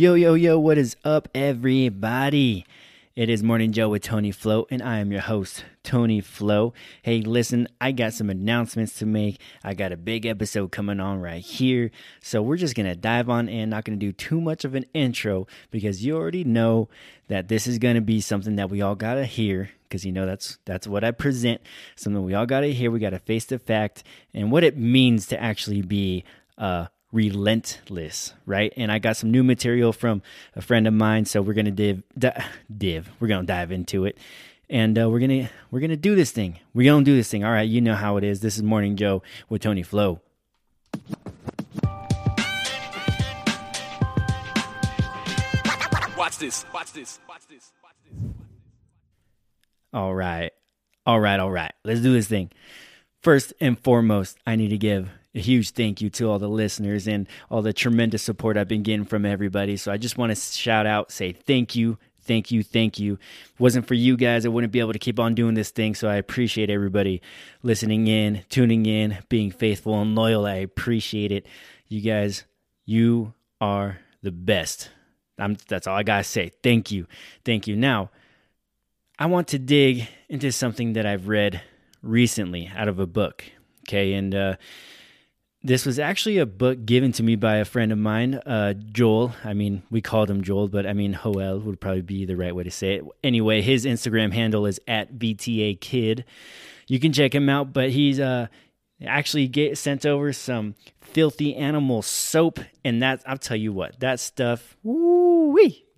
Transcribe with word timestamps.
Yo, 0.00 0.14
yo, 0.14 0.32
yo, 0.32 0.58
what 0.58 0.78
is 0.78 0.96
up, 1.04 1.28
everybody? 1.34 2.64
It 3.14 3.28
is 3.28 3.42
Morning 3.42 3.70
Joe 3.70 3.90
with 3.90 4.02
Tony 4.02 4.32
Flo, 4.32 4.66
and 4.70 4.80
I 4.80 4.96
am 4.96 5.12
your 5.12 5.20
host, 5.20 5.66
Tony 5.82 6.22
Flo. 6.22 6.72
Hey, 7.02 7.20
listen, 7.20 7.68
I 7.82 7.92
got 7.92 8.14
some 8.14 8.30
announcements 8.30 8.94
to 9.00 9.04
make. 9.04 9.38
I 9.62 9.74
got 9.74 9.92
a 9.92 9.98
big 9.98 10.24
episode 10.24 10.72
coming 10.72 11.00
on 11.00 11.20
right 11.20 11.42
here. 11.42 11.90
So 12.22 12.40
we're 12.40 12.56
just 12.56 12.74
going 12.74 12.88
to 12.88 12.96
dive 12.96 13.28
on 13.28 13.50
in, 13.50 13.68
not 13.68 13.84
going 13.84 14.00
to 14.00 14.06
do 14.06 14.10
too 14.10 14.40
much 14.40 14.64
of 14.64 14.74
an 14.74 14.86
intro 14.94 15.46
because 15.70 16.02
you 16.02 16.16
already 16.16 16.44
know 16.44 16.88
that 17.28 17.48
this 17.48 17.66
is 17.66 17.78
going 17.78 17.96
to 17.96 18.00
be 18.00 18.22
something 18.22 18.56
that 18.56 18.70
we 18.70 18.80
all 18.80 18.94
got 18.94 19.16
to 19.16 19.26
hear 19.26 19.68
because 19.82 20.06
you 20.06 20.12
know 20.12 20.24
that's 20.24 20.56
that's 20.64 20.86
what 20.86 21.04
I 21.04 21.10
present, 21.10 21.60
something 21.94 22.24
we 22.24 22.32
all 22.32 22.46
got 22.46 22.60
to 22.60 22.72
hear. 22.72 22.90
We 22.90 23.00
got 23.00 23.10
to 23.10 23.18
face 23.18 23.44
the 23.44 23.58
fact 23.58 24.02
and 24.32 24.50
what 24.50 24.64
it 24.64 24.78
means 24.78 25.26
to 25.26 25.38
actually 25.38 25.82
be 25.82 26.24
uh 26.56 26.86
relentless, 27.12 28.34
right? 28.46 28.72
And 28.76 28.90
I 28.92 28.98
got 28.98 29.16
some 29.16 29.30
new 29.30 29.42
material 29.42 29.92
from 29.92 30.22
a 30.54 30.62
friend 30.62 30.86
of 30.86 30.94
mine, 30.94 31.24
so 31.24 31.42
we're 31.42 31.54
gonna 31.54 31.70
div, 31.70 32.02
div. 32.76 33.10
We're 33.18 33.28
gonna 33.28 33.46
dive 33.46 33.72
into 33.72 34.04
it, 34.04 34.18
and 34.68 34.98
uh, 34.98 35.08
we're 35.08 35.20
gonna 35.20 35.50
we're 35.70 35.80
gonna 35.80 35.96
do 35.96 36.14
this 36.14 36.30
thing. 36.30 36.58
We're 36.74 36.90
gonna 36.90 37.04
do 37.04 37.16
this 37.16 37.30
thing. 37.30 37.44
All 37.44 37.52
right, 37.52 37.68
you 37.68 37.80
know 37.80 37.94
how 37.94 38.16
it 38.16 38.24
is. 38.24 38.40
This 38.40 38.56
is 38.56 38.62
Morning 38.62 38.96
Joe 38.96 39.22
with 39.48 39.62
Tony 39.62 39.82
Flo. 39.82 40.20
Watch 46.16 46.38
this. 46.38 46.64
Watch 46.72 46.92
this. 46.92 47.18
Watch 47.28 47.46
this. 47.48 47.72
Watch 47.82 47.94
this. 48.04 48.34
All 49.92 50.14
right. 50.14 50.52
All 51.06 51.18
right. 51.18 51.40
All 51.40 51.50
right. 51.50 51.72
Let's 51.84 52.00
do 52.00 52.12
this 52.12 52.28
thing. 52.28 52.50
First 53.22 53.52
and 53.60 53.78
foremost, 53.78 54.38
I 54.46 54.56
need 54.56 54.68
to 54.68 54.78
give 54.78 55.10
a 55.34 55.38
huge 55.38 55.70
thank 55.70 56.00
you 56.00 56.10
to 56.10 56.28
all 56.28 56.38
the 56.38 56.48
listeners 56.48 57.06
and 57.06 57.28
all 57.50 57.62
the 57.62 57.72
tremendous 57.72 58.22
support 58.22 58.56
I've 58.56 58.68
been 58.68 58.82
getting 58.82 59.04
from 59.04 59.24
everybody. 59.24 59.76
So 59.76 59.92
I 59.92 59.96
just 59.96 60.18
want 60.18 60.34
to 60.34 60.36
shout 60.36 60.86
out, 60.86 61.12
say 61.12 61.32
thank 61.32 61.76
you, 61.76 61.98
thank 62.22 62.50
you, 62.50 62.62
thank 62.62 62.98
you. 62.98 63.18
If 63.52 63.60
wasn't 63.60 63.86
for 63.86 63.94
you 63.94 64.16
guys, 64.16 64.44
I 64.44 64.48
wouldn't 64.48 64.72
be 64.72 64.80
able 64.80 64.92
to 64.92 64.98
keep 64.98 65.20
on 65.20 65.34
doing 65.34 65.54
this 65.54 65.70
thing. 65.70 65.94
So 65.94 66.08
I 66.08 66.16
appreciate 66.16 66.68
everybody 66.68 67.22
listening 67.62 68.08
in, 68.08 68.42
tuning 68.48 68.86
in, 68.86 69.18
being 69.28 69.52
faithful 69.52 70.00
and 70.00 70.14
loyal. 70.14 70.46
I 70.46 70.56
appreciate 70.56 71.30
it. 71.30 71.46
You 71.88 72.00
guys, 72.00 72.44
you 72.84 73.34
are 73.60 74.00
the 74.22 74.32
best. 74.32 74.90
I'm, 75.38 75.56
that's 75.68 75.86
all 75.86 75.96
I 75.96 76.02
got 76.02 76.18
to 76.18 76.24
say. 76.24 76.50
Thank 76.62 76.90
you. 76.90 77.06
Thank 77.44 77.66
you. 77.66 77.76
Now, 77.76 78.10
I 79.18 79.26
want 79.26 79.48
to 79.48 79.58
dig 79.58 80.08
into 80.28 80.50
something 80.50 80.94
that 80.94 81.06
I've 81.06 81.28
read 81.28 81.62
recently 82.02 82.70
out 82.74 82.88
of 82.88 82.98
a 82.98 83.06
book. 83.06 83.44
Okay. 83.88 84.14
And, 84.14 84.34
uh, 84.34 84.56
this 85.62 85.84
was 85.84 85.98
actually 85.98 86.38
a 86.38 86.46
book 86.46 86.86
given 86.86 87.12
to 87.12 87.22
me 87.22 87.36
by 87.36 87.56
a 87.56 87.64
friend 87.64 87.92
of 87.92 87.98
mine, 87.98 88.34
uh, 88.34 88.72
Joel. 88.72 89.34
I 89.44 89.52
mean, 89.52 89.82
we 89.90 90.00
called 90.00 90.30
him 90.30 90.42
Joel, 90.42 90.68
but 90.68 90.86
I 90.86 90.94
mean, 90.94 91.12
Hoel 91.12 91.60
would 91.60 91.80
probably 91.80 92.02
be 92.02 92.24
the 92.24 92.36
right 92.36 92.54
way 92.54 92.64
to 92.64 92.70
say 92.70 92.94
it. 92.94 93.04
Anyway, 93.22 93.60
his 93.60 93.84
Instagram 93.84 94.32
handle 94.32 94.64
is 94.66 94.80
at 94.88 95.14
VTA 95.18 95.80
Kid. 95.80 96.24
You 96.86 96.98
can 96.98 97.12
check 97.12 97.34
him 97.34 97.48
out, 97.48 97.72
but 97.72 97.90
he's 97.90 98.18
uh, 98.18 98.46
actually 99.04 99.48
get 99.48 99.76
sent 99.76 100.06
over 100.06 100.32
some 100.32 100.74
filthy 101.00 101.54
animal 101.54 102.02
soap, 102.02 102.60
and 102.84 103.02
that 103.02 103.22
I'll 103.26 103.38
tell 103.38 103.56
you 103.56 103.72
what, 103.72 104.00
that 104.00 104.18
stuff, 104.18 104.76
woo 104.82 105.30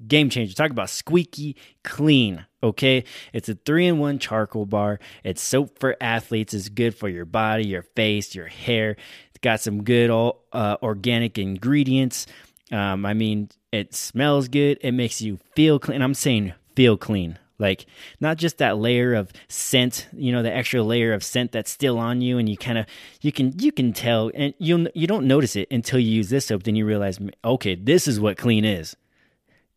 game 0.06 0.30
changer. 0.30 0.54
Talk 0.54 0.70
about 0.70 0.90
squeaky 0.90 1.56
clean. 1.84 2.46
Okay, 2.62 3.04
it's 3.32 3.48
a 3.48 3.54
three 3.54 3.86
in 3.86 3.98
one 3.98 4.18
charcoal 4.18 4.66
bar. 4.66 5.00
It's 5.24 5.42
soap 5.42 5.78
for 5.78 5.96
athletes. 6.00 6.54
It's 6.54 6.68
good 6.68 6.94
for 6.94 7.08
your 7.08 7.24
body, 7.24 7.66
your 7.66 7.82
face, 7.82 8.34
your 8.34 8.46
hair. 8.46 8.96
Got 9.42 9.60
some 9.60 9.84
good 9.84 10.08
all 10.10 10.44
uh, 10.52 10.76
organic 10.82 11.36
ingredients. 11.38 12.26
Um, 12.70 13.04
I 13.04 13.12
mean, 13.12 13.50
it 13.70 13.94
smells 13.94 14.48
good. 14.48 14.78
It 14.80 14.92
makes 14.92 15.20
you 15.20 15.38
feel 15.54 15.78
clean. 15.78 16.00
I'm 16.00 16.14
saying 16.14 16.54
feel 16.74 16.96
clean. 16.96 17.38
Like 17.58 17.86
not 18.20 18.38
just 18.38 18.58
that 18.58 18.78
layer 18.78 19.14
of 19.14 19.32
scent, 19.48 20.08
you 20.12 20.32
know, 20.32 20.42
the 20.42 20.52
extra 20.52 20.82
layer 20.82 21.12
of 21.12 21.22
scent 21.22 21.52
that's 21.52 21.70
still 21.70 21.98
on 21.98 22.20
you, 22.20 22.38
and 22.38 22.48
you 22.48 22.56
kind 22.56 22.78
of 22.78 22.86
you 23.20 23.30
can 23.30 23.56
you 23.58 23.70
can 23.70 23.92
tell, 23.92 24.30
and 24.34 24.52
you 24.58 24.88
you 24.94 25.06
don't 25.06 25.26
notice 25.26 25.54
it 25.54 25.68
until 25.70 26.00
you 26.00 26.10
use 26.10 26.28
this 26.28 26.46
soap. 26.46 26.64
Then 26.64 26.74
you 26.74 26.84
realize, 26.84 27.20
okay, 27.44 27.76
this 27.76 28.08
is 28.08 28.18
what 28.18 28.36
clean 28.36 28.64
is. 28.64 28.96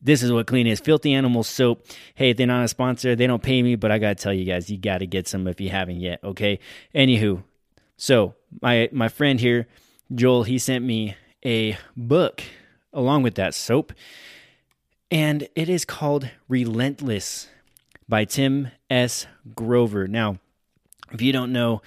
This 0.01 0.23
is 0.23 0.31
what 0.31 0.47
clean 0.47 0.67
is. 0.67 0.79
Filthy 0.79 1.13
Animal 1.13 1.43
Soap. 1.43 1.85
Hey, 2.13 2.33
they're 2.33 2.47
not 2.47 2.63
a 2.63 2.67
sponsor. 2.67 3.15
They 3.15 3.27
don't 3.27 3.41
pay 3.41 3.61
me, 3.63 3.75
but 3.75 3.91
I 3.91 3.97
gotta 3.97 4.15
tell 4.15 4.33
you 4.33 4.45
guys, 4.45 4.69
you 4.69 4.77
gotta 4.77 5.05
get 5.05 5.27
some 5.27 5.47
if 5.47 5.61
you 5.61 5.69
haven't 5.69 5.99
yet. 5.99 6.23
Okay. 6.23 6.59
Anywho, 6.93 7.43
so 7.97 8.35
my 8.61 8.89
my 8.91 9.07
friend 9.07 9.39
here, 9.39 9.67
Joel, 10.13 10.43
he 10.43 10.57
sent 10.57 10.83
me 10.83 11.15
a 11.45 11.77
book 11.95 12.43
along 12.93 13.23
with 13.23 13.35
that 13.35 13.53
soap, 13.53 13.93
and 15.11 15.47
it 15.55 15.69
is 15.69 15.85
called 15.85 16.29
Relentless 16.47 17.47
by 18.07 18.25
Tim 18.25 18.69
S. 18.89 19.27
Grover. 19.55 20.07
Now, 20.07 20.39
if 21.11 21.21
you 21.21 21.31
don't 21.31 21.51
know 21.51 21.81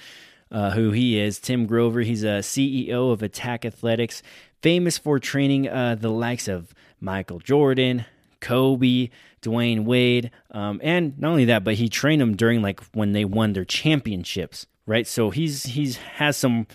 uh, 0.50 0.70
who 0.70 0.90
he 0.92 1.18
is, 1.18 1.38
Tim 1.38 1.66
Grover, 1.66 2.00
he's 2.00 2.24
a 2.24 2.40
CEO 2.40 3.12
of 3.12 3.22
Attack 3.22 3.64
Athletics, 3.64 4.22
famous 4.62 4.98
for 4.98 5.18
training 5.18 5.68
uh, 5.68 5.94
the 5.94 6.10
likes 6.10 6.48
of 6.48 6.74
Michael 7.00 7.38
Jordan, 7.38 8.04
Kobe, 8.40 9.10
Dwyane 9.42 9.84
Wade, 9.84 10.30
um, 10.50 10.80
and 10.82 11.18
not 11.18 11.30
only 11.30 11.44
that, 11.46 11.64
but 11.64 11.74
he 11.74 11.88
trained 11.88 12.20
them 12.20 12.36
during 12.36 12.62
like 12.62 12.80
when 12.92 13.12
they 13.12 13.24
won 13.24 13.52
their 13.52 13.64
championships, 13.64 14.66
right? 14.88 15.06
So 15.06 15.30
he's 15.30 15.64
he's 15.64 15.96
has 15.96 16.36
some 16.36 16.66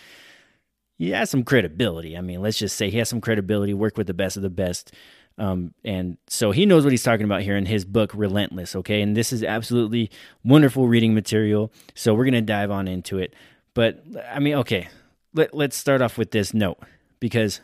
he 0.97 1.09
has 1.09 1.29
some 1.29 1.43
credibility. 1.43 2.17
I 2.17 2.21
mean, 2.21 2.41
let's 2.41 2.57
just 2.57 2.77
say 2.77 2.89
he 2.89 2.99
has 2.99 3.09
some 3.09 3.19
credibility. 3.19 3.73
Work 3.73 3.97
with 3.97 4.07
the 4.07 4.13
best 4.13 4.37
of 4.37 4.43
the 4.43 4.49
best. 4.49 4.93
Um, 5.37 5.73
and 5.83 6.17
so 6.27 6.51
he 6.51 6.65
knows 6.65 6.83
what 6.83 6.91
he's 6.91 7.03
talking 7.03 7.25
about 7.25 7.41
here 7.41 7.57
in 7.57 7.65
his 7.65 7.85
book, 7.85 8.11
Relentless. 8.13 8.75
Okay. 8.75 9.01
And 9.01 9.17
this 9.17 9.33
is 9.33 9.43
absolutely 9.43 10.11
wonderful 10.43 10.87
reading 10.87 11.15
material. 11.15 11.71
So 11.95 12.13
we're 12.13 12.25
going 12.25 12.33
to 12.35 12.41
dive 12.41 12.69
on 12.69 12.87
into 12.87 13.17
it. 13.17 13.33
But 13.73 14.03
I 14.31 14.39
mean, 14.39 14.53
okay, 14.55 14.89
let, 15.33 15.53
let's 15.55 15.75
start 15.75 16.01
off 16.01 16.17
with 16.17 16.31
this 16.31 16.53
note 16.53 16.77
because 17.19 17.61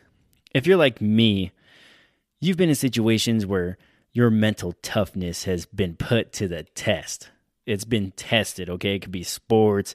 if 0.54 0.66
you're 0.66 0.78
like 0.78 1.00
me, 1.00 1.52
you've 2.42 2.58
been 2.58 2.70
in 2.70 2.76
situations 2.76 3.46
where 3.46 3.78
your 4.12 4.32
mental 4.32 4.74
toughness 4.82 5.44
has 5.44 5.68
been 5.68 5.96
put 5.96 6.34
to 6.34 6.48
the 6.48 6.64
test. 6.64 7.30
It's 7.68 7.86
been 7.86 8.12
tested. 8.12 8.68
Okay. 8.72 8.96
It 8.96 9.00
could 9.04 9.12
be 9.12 9.22
sports, 9.22 9.94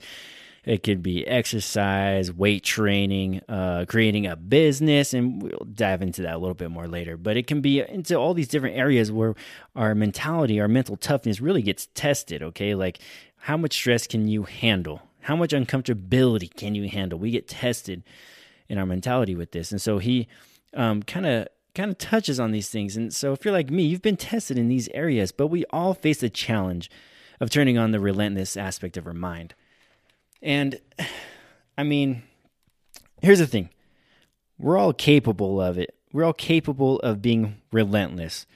it 0.65 0.83
could 0.83 1.03
be 1.03 1.27
exercise, 1.27 2.33
weight 2.33 2.65
training, 2.65 3.43
uh, 3.49 3.85
creating 3.87 4.27
a 4.27 4.37
business, 4.37 5.13
and 5.13 5.43
we'll 5.43 5.67
dive 5.73 6.01
into 6.01 6.23
that 6.23 6.35
a 6.35 6.39
little 6.39 6.55
bit 6.55 6.71
more 6.71 6.89
later. 6.89 7.17
But 7.17 7.37
it 7.37 7.47
can 7.47 7.61
be 7.61 7.81
into 7.81 8.17
all 8.17 8.35
these 8.35 8.49
different 8.49 8.77
areas 8.77 9.13
where 9.13 9.35
our 9.77 9.95
mentality, 9.95 10.61
our 10.61 10.69
mental 10.69 10.97
toughness 10.97 11.41
really 11.41 11.63
gets 11.63 11.89
tested. 11.95 12.43
Okay, 12.43 12.75
like 12.75 12.99
how 13.37 13.57
much 13.57 13.75
stress 13.75 14.07
can 14.07 14.27
you 14.27 14.45
handle? 14.45 15.03
How 15.21 15.37
much 15.37 15.53
uncomfortability 15.53 16.55
can 16.55 16.75
you 16.75 16.89
handle? 16.89 17.19
We 17.19 17.31
get 17.31 17.49
tested 17.49 18.03
in 18.69 18.79
our 18.79 18.87
mentality 18.87 19.35
with 19.35 19.53
this, 19.53 19.71
and 19.71 19.81
so 19.81 19.99
he 19.99 20.29
kind 20.73 21.27
of 21.27 21.49
kind 21.75 21.91
of 21.91 21.99
touches 21.99 22.39
on 22.39 22.53
these 22.53 22.69
things. 22.69 22.97
And 22.97 23.13
so 23.13 23.33
if 23.33 23.45
you're 23.45 23.53
like 23.53 23.69
me, 23.69 23.83
you've 23.83 24.01
been 24.01 24.17
tested 24.17 24.57
in 24.57 24.69
these 24.69 24.89
areas, 24.95 25.33
but 25.33 25.49
we 25.49 25.65
all 25.71 25.93
face 25.93 26.21
the 26.21 26.31
challenge 26.31 26.89
of 27.41 27.51
turning 27.51 27.77
on 27.77 27.91
the 27.91 27.99
relentless 27.99 28.57
aspect 28.57 28.97
of 28.97 29.07
our 29.07 29.13
mind. 29.13 29.55
And 30.45 30.79
I 31.77 31.83
mean, 31.83 32.23
here's 33.23 33.41
the 33.41 33.47
thing 33.47 33.71
we're 34.59 34.79
all 34.79 34.93
capable 34.93 35.61
of 35.61 35.79
it. 35.79 35.97
We're 36.13 36.25
all 36.25 36.33
capable 36.33 37.01
of 37.01 37.21
being 37.21 37.57
relentless 37.73 38.47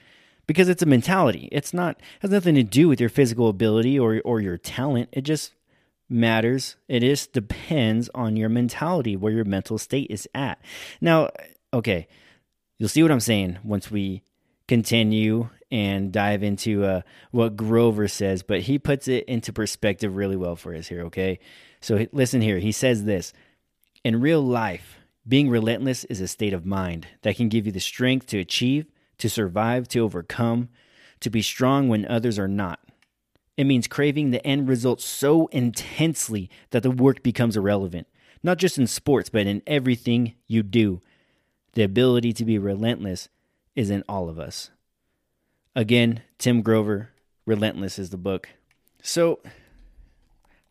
because 0.47 0.69
it's 0.69 0.83
a 0.83 0.85
mentality. 0.85 1.49
It's 1.51 1.73
not 1.73 1.99
has 2.21 2.31
nothing 2.31 2.55
to 2.55 2.63
do 2.63 2.87
with 2.87 3.01
your 3.01 3.09
physical 3.09 3.49
ability 3.49 3.99
or 3.99 4.21
or 4.23 4.39
your 4.39 4.57
talent. 4.57 5.09
It 5.11 5.23
just 5.23 5.53
matters. 6.07 6.75
It 6.87 7.01
just 7.01 7.33
depends 7.33 8.09
on 8.15 8.35
your 8.37 8.49
mentality, 8.49 9.15
where 9.15 9.33
your 9.33 9.45
mental 9.45 9.77
state 9.77 10.07
is 10.09 10.27
at. 10.33 10.61
Now, 11.01 11.29
okay, 11.73 12.07
you'll 12.77 12.89
see 12.89 13.03
what 13.03 13.11
I'm 13.11 13.19
saying 13.19 13.59
once 13.63 13.91
we 13.91 14.23
continue 14.67 15.49
and 15.71 16.11
dive 16.11 16.41
into 16.41 16.83
uh, 16.83 17.01
what 17.31 17.55
Grover 17.55 18.07
says, 18.07 18.41
but 18.41 18.61
he 18.61 18.79
puts 18.79 19.07
it 19.07 19.25
into 19.25 19.53
perspective 19.53 20.15
really 20.15 20.35
well 20.35 20.55
for 20.55 20.73
us 20.73 20.87
here, 20.87 21.01
okay? 21.01 21.39
So 21.81 22.07
listen 22.11 22.41
here. 22.41 22.59
He 22.59 22.71
says 22.71 23.05
this 23.05 23.33
In 24.03 24.21
real 24.21 24.41
life, 24.41 24.97
being 25.27 25.49
relentless 25.49 26.03
is 26.05 26.21
a 26.21 26.27
state 26.27 26.53
of 26.53 26.65
mind 26.65 27.07
that 27.21 27.35
can 27.35 27.49
give 27.49 27.65
you 27.65 27.71
the 27.71 27.79
strength 27.79 28.27
to 28.27 28.39
achieve, 28.39 28.87
to 29.17 29.29
survive, 29.29 29.87
to 29.89 29.99
overcome, 29.99 30.69
to 31.19 31.29
be 31.29 31.41
strong 31.41 31.87
when 31.87 32.05
others 32.05 32.39
are 32.39 32.47
not. 32.47 32.79
It 33.57 33.65
means 33.65 33.87
craving 33.87 34.31
the 34.31 34.45
end 34.45 34.69
result 34.69 35.01
so 35.01 35.47
intensely 35.47 36.49
that 36.71 36.81
the 36.81 36.91
work 36.91 37.21
becomes 37.21 37.57
irrelevant, 37.57 38.07
not 38.41 38.57
just 38.57 38.77
in 38.77 38.87
sports, 38.87 39.29
but 39.29 39.47
in 39.47 39.61
everything 39.67 40.35
you 40.47 40.63
do. 40.63 41.01
The 41.73 41.83
ability 41.83 42.33
to 42.33 42.45
be 42.45 42.57
relentless 42.57 43.27
is 43.75 43.89
in 43.89 44.03
all 44.07 44.29
of 44.29 44.39
us. 44.39 44.69
Again, 45.75 46.21
Tim 46.37 46.61
Grover, 46.61 47.09
Relentless 47.49 47.97
is 47.97 48.11
the 48.11 48.17
book. 48.17 48.49
So, 49.01 49.39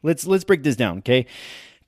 Let's 0.03 0.27
let's 0.27 0.45
break 0.45 0.63
this 0.63 0.77
down, 0.77 0.99
okay? 0.99 1.27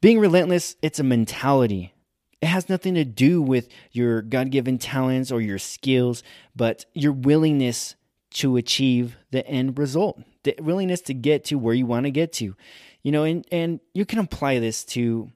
Being 0.00 0.18
relentless, 0.18 0.76
it's 0.82 0.98
a 0.98 1.04
mentality. 1.04 1.92
It 2.40 2.46
has 2.46 2.68
nothing 2.68 2.94
to 2.94 3.04
do 3.04 3.42
with 3.42 3.68
your 3.92 4.22
God 4.22 4.50
given 4.50 4.78
talents 4.78 5.30
or 5.30 5.40
your 5.40 5.58
skills, 5.58 6.22
but 6.56 6.86
your 6.94 7.12
willingness 7.12 7.96
to 8.34 8.56
achieve 8.56 9.16
the 9.30 9.46
end 9.46 9.78
result, 9.78 10.20
the 10.44 10.54
willingness 10.58 11.02
to 11.02 11.14
get 11.14 11.44
to 11.46 11.58
where 11.58 11.74
you 11.74 11.84
want 11.84 12.04
to 12.06 12.10
get 12.10 12.32
to. 12.34 12.56
You 13.02 13.12
know, 13.12 13.24
and, 13.24 13.44
and 13.52 13.80
you 13.92 14.06
can 14.06 14.18
apply 14.18 14.58
this 14.58 14.84
to 14.86 15.30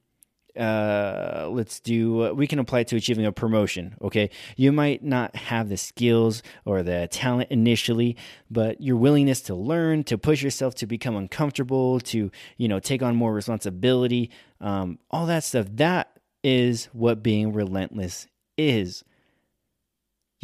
uh, 0.57 1.49
let's 1.51 1.81
do 1.81 2.25
uh, 2.27 2.33
we 2.33 2.47
can 2.47 2.59
apply 2.59 2.85
to 2.85 2.97
achieving 2.97 3.27
a 3.27 3.33
promotion 3.33 3.95
okay? 4.03 4.31
You 4.57 4.73
might 4.73 5.03
not 5.03 5.35
have 5.37 5.69
the 5.69 5.77
skills 5.77 6.43
or 6.65 6.83
the 6.83 7.09
talent 7.11 7.51
initially 7.51 8.17
but 8.51 8.81
your 8.81 8.97
willingness 8.97 9.41
to 9.43 9.55
learn 9.55 10.05
to 10.05 10.19
push 10.19 10.43
yourself 10.43 10.75
to 10.77 10.87
become 10.87 11.17
uncomfortable 11.17 12.01
to 12.01 12.31
you 12.57 12.69
know 12.69 12.81
take 12.81 13.03
on 13.03 13.17
more 13.17 13.33
responsibility 13.33 14.31
um, 14.61 14.99
all 15.11 15.27
that 15.27 15.45
stuff 15.45 15.67
that 15.71 16.19
is 16.43 16.87
what 16.93 17.23
being 17.23 17.53
relentless 17.53 18.27
is 18.57 19.05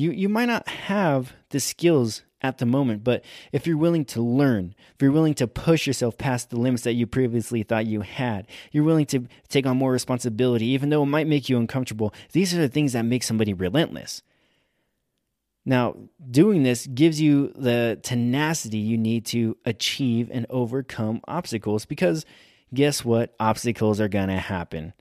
you 0.00 0.10
you 0.10 0.28
might 0.28 0.46
not 0.46 0.66
have 0.68 1.34
the 1.50 1.60
skills 1.60 2.22
at 2.42 2.58
the 2.58 2.66
moment. 2.66 3.04
But 3.04 3.24
if 3.52 3.66
you're 3.66 3.76
willing 3.76 4.04
to 4.06 4.22
learn, 4.22 4.74
if 4.94 5.02
you're 5.02 5.12
willing 5.12 5.34
to 5.34 5.46
push 5.46 5.86
yourself 5.86 6.16
past 6.18 6.50
the 6.50 6.58
limits 6.58 6.84
that 6.84 6.94
you 6.94 7.06
previously 7.06 7.62
thought 7.62 7.86
you 7.86 8.00
had, 8.00 8.46
you're 8.72 8.84
willing 8.84 9.06
to 9.06 9.26
take 9.48 9.66
on 9.66 9.76
more 9.76 9.92
responsibility, 9.92 10.66
even 10.66 10.90
though 10.90 11.02
it 11.02 11.06
might 11.06 11.26
make 11.26 11.48
you 11.48 11.58
uncomfortable, 11.58 12.14
these 12.32 12.54
are 12.54 12.58
the 12.58 12.68
things 12.68 12.92
that 12.94 13.04
make 13.04 13.22
somebody 13.22 13.52
relentless. 13.52 14.22
Now, 15.66 15.96
doing 16.30 16.62
this 16.62 16.86
gives 16.86 17.20
you 17.20 17.52
the 17.54 18.00
tenacity 18.02 18.78
you 18.78 18.96
need 18.96 19.26
to 19.26 19.56
achieve 19.66 20.30
and 20.32 20.46
overcome 20.48 21.20
obstacles 21.28 21.84
because 21.84 22.24
guess 22.72 23.04
what? 23.04 23.34
Obstacles 23.38 24.00
are 24.00 24.08
going 24.08 24.28
to 24.28 24.38
happen. 24.38 24.94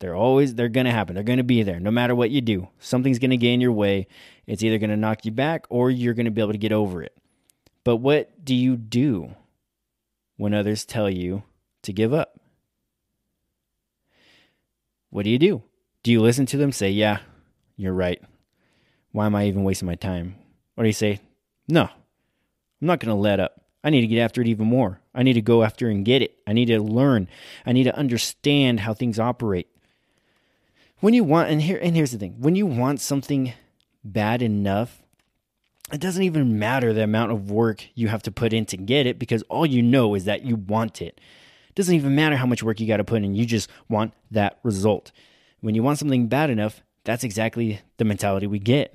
They're 0.00 0.14
always 0.14 0.54
they're 0.54 0.68
going 0.68 0.86
to 0.86 0.92
happen. 0.92 1.14
They're 1.14 1.24
going 1.24 1.38
to 1.38 1.44
be 1.44 1.62
there 1.62 1.80
no 1.80 1.90
matter 1.90 2.14
what 2.14 2.30
you 2.30 2.40
do. 2.40 2.68
Something's 2.78 3.18
going 3.18 3.30
to 3.30 3.36
get 3.36 3.52
in 3.52 3.60
your 3.60 3.72
way. 3.72 4.06
It's 4.46 4.62
either 4.62 4.78
going 4.78 4.90
to 4.90 4.96
knock 4.96 5.24
you 5.24 5.32
back 5.32 5.66
or 5.70 5.90
you're 5.90 6.14
going 6.14 6.26
to 6.26 6.30
be 6.30 6.40
able 6.40 6.52
to 6.52 6.58
get 6.58 6.72
over 6.72 7.02
it. 7.02 7.16
But 7.82 7.96
what 7.96 8.44
do 8.44 8.54
you 8.54 8.76
do 8.76 9.34
when 10.36 10.54
others 10.54 10.84
tell 10.84 11.10
you 11.10 11.42
to 11.82 11.92
give 11.92 12.14
up? 12.14 12.38
What 15.10 15.24
do 15.24 15.30
you 15.30 15.38
do? 15.38 15.62
Do 16.02 16.12
you 16.12 16.20
listen 16.20 16.46
to 16.46 16.56
them 16.56 16.70
say, 16.70 16.90
"Yeah, 16.90 17.18
you're 17.76 17.94
right. 17.94 18.22
Why 19.10 19.26
am 19.26 19.34
I 19.34 19.46
even 19.46 19.64
wasting 19.64 19.86
my 19.86 19.96
time?" 19.96 20.36
Or 20.76 20.84
do 20.84 20.88
you 20.88 20.92
say, 20.92 21.18
"No. 21.66 21.82
I'm 21.82 22.86
not 22.86 23.00
going 23.00 23.14
to 23.14 23.20
let 23.20 23.40
up. 23.40 23.62
I 23.82 23.90
need 23.90 24.02
to 24.02 24.06
get 24.06 24.20
after 24.20 24.40
it 24.40 24.46
even 24.46 24.66
more. 24.66 25.00
I 25.12 25.24
need 25.24 25.32
to 25.32 25.42
go 25.42 25.64
after 25.64 25.88
and 25.88 26.04
get 26.04 26.22
it. 26.22 26.38
I 26.46 26.52
need 26.52 26.66
to 26.66 26.80
learn. 26.80 27.28
I 27.66 27.72
need 27.72 27.84
to 27.84 27.96
understand 27.96 28.80
how 28.80 28.94
things 28.94 29.18
operate." 29.18 29.66
When 31.00 31.14
you 31.14 31.24
want 31.24 31.50
and 31.50 31.62
here 31.62 31.78
and 31.82 31.96
here's 31.96 32.12
the 32.12 32.18
thing. 32.18 32.36
When 32.38 32.56
you 32.56 32.66
want 32.66 33.00
something 33.00 33.52
bad 34.04 34.42
enough 34.42 35.02
it 35.90 36.00
doesn't 36.00 36.22
even 36.22 36.58
matter 36.58 36.92
the 36.92 37.02
amount 37.02 37.32
of 37.32 37.50
work 37.50 37.86
you 37.94 38.08
have 38.08 38.22
to 38.22 38.30
put 38.30 38.52
in 38.52 38.66
to 38.66 38.76
get 38.76 39.06
it 39.06 39.18
because 39.18 39.42
all 39.44 39.64
you 39.64 39.82
know 39.82 40.14
is 40.14 40.26
that 40.26 40.42
you 40.42 40.56
want 40.56 41.00
it. 41.00 41.18
It 41.68 41.74
doesn't 41.74 41.94
even 41.94 42.14
matter 42.14 42.36
how 42.36 42.46
much 42.46 42.62
work 42.62 42.78
you 42.78 42.86
got 42.86 42.98
to 42.98 43.04
put 43.04 43.22
in. 43.22 43.34
You 43.34 43.46
just 43.46 43.70
want 43.88 44.12
that 44.30 44.58
result. 44.62 45.12
When 45.60 45.74
you 45.74 45.82
want 45.82 45.98
something 45.98 46.28
bad 46.28 46.50
enough 46.50 46.82
that's 47.08 47.24
exactly 47.24 47.80
the 47.96 48.04
mentality 48.04 48.46
we 48.46 48.58
get. 48.58 48.94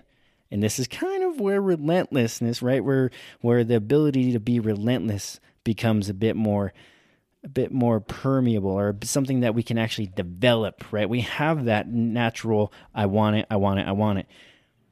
And 0.52 0.62
this 0.62 0.78
is 0.78 0.88
kind 0.88 1.24
of 1.24 1.40
where 1.40 1.60
relentlessness 1.60 2.62
right 2.62 2.84
where 2.84 3.10
where 3.42 3.64
the 3.64 3.76
ability 3.76 4.32
to 4.34 4.40
be 4.40 4.60
relentless 4.60 5.40
becomes 5.64 6.10
a 6.10 6.14
bit 6.14 6.36
more 6.36 6.74
a 7.44 7.50
bit 7.50 7.72
more 7.72 8.00
permeable 8.00 8.72
or 8.72 8.96
something 9.04 9.42
that 9.42 9.54
we 9.54 9.64
can 9.64 9.78
actually 9.78 10.08
develop, 10.08 10.92
right? 10.92 11.10
We 11.10 11.22
have 11.22 11.66
that 11.66 11.90
natural 11.90 12.72
I 12.96 13.06
want 13.08 13.36
it, 13.36 13.46
I 13.50 13.58
want 13.58 13.80
it, 13.80 13.88
I 13.88 13.92
want 13.92 14.20
it. 14.20 14.28